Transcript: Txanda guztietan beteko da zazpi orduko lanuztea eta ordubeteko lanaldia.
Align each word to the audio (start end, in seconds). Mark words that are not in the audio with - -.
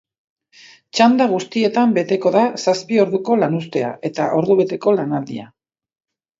Txanda 0.99 1.27
guztietan 1.33 1.93
beteko 1.99 2.33
da 2.37 2.43
zazpi 2.65 2.99
orduko 3.05 3.39
lanuztea 3.45 3.95
eta 4.13 4.29
ordubeteko 4.41 4.99
lanaldia. 5.01 5.49